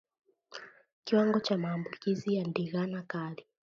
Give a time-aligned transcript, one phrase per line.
[1.03, 3.45] Kiwango cha maambukizi ya ndigana kali